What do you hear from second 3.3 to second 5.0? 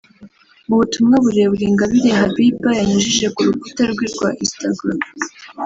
ku rukuta rwe rwa instagra